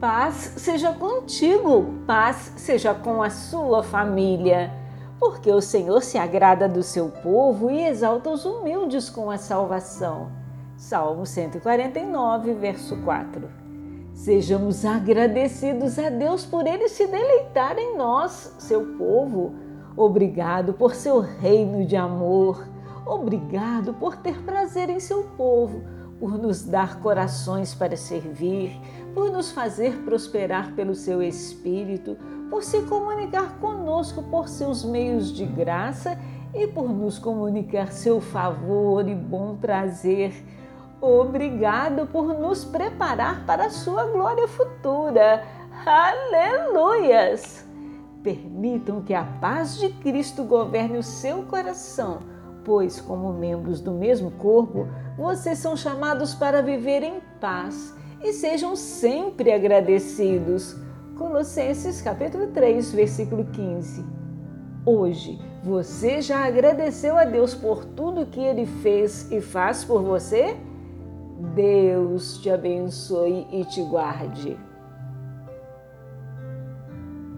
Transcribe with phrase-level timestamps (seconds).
[0.00, 4.70] Paz seja contigo, paz seja com a sua família,
[5.18, 10.30] porque o Senhor se agrada do seu povo e exalta os humildes com a salvação.
[10.76, 13.48] Salmo 149, verso 4.
[14.12, 19.54] Sejamos agradecidos a Deus por ele se deleitar em nós, seu povo.
[19.96, 22.68] Obrigado por seu reino de amor.
[23.06, 28.78] Obrigado por ter prazer em seu povo por nos dar corações para servir,
[29.14, 32.16] por nos fazer prosperar pelo seu Espírito,
[32.50, 36.18] por se comunicar conosco por seus meios de graça
[36.54, 40.32] e por nos comunicar seu favor e bom prazer.
[41.00, 45.44] Obrigado por nos preparar para a sua glória futura.
[45.84, 47.66] Aleluias!
[48.22, 52.36] Permitam que a paz de Cristo governe o seu coração
[52.66, 58.76] pois, como membros do mesmo corpo, vocês são chamados para viver em paz e sejam
[58.76, 60.76] sempre agradecidos.
[61.16, 64.04] Colossenses capítulo 3, versículo 15.
[64.84, 70.56] Hoje, você já agradeceu a Deus por tudo que ele fez e faz por você?
[71.54, 74.56] Deus te abençoe e te guarde.